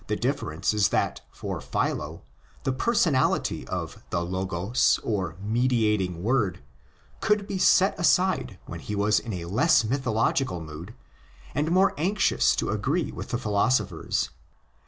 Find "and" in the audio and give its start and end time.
11.53-11.69